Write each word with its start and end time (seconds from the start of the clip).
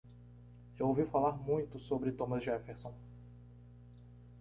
Eu 0.79 0.87
ouvir 0.89 1.05
falar 1.05 1.33
muito 1.33 1.77
sobre 1.77 2.11
Thomas 2.11 2.43
Jefferson. 2.43 2.91